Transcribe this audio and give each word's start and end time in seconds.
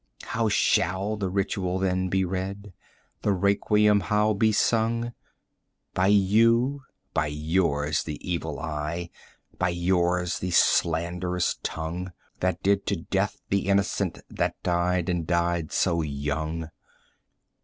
How 0.23 0.49
shall 0.49 1.15
the 1.15 1.29
ritual, 1.29 1.77
then, 1.77 2.07
be 2.07 2.25
read? 2.25 2.73
the 3.21 3.31
requiem 3.31 3.99
how 3.99 4.33
be 4.33 4.51
sung 4.51 5.03
10 5.03 5.13
By 5.93 6.07
you 6.07 6.81
by 7.13 7.27
yours, 7.27 8.01
the 8.01 8.17
evil 8.27 8.59
eye, 8.59 9.11
by 9.59 9.69
yours, 9.69 10.39
the 10.39 10.49
slanderous 10.49 11.57
tongue 11.61 12.13
That 12.39 12.63
did 12.63 12.87
to 12.87 12.95
death 12.95 13.37
the 13.49 13.67
innocence 13.69 14.23
that 14.27 14.55
died, 14.63 15.07
and 15.07 15.27
died 15.27 15.71
so 15.71 16.01
young?" 16.01 16.71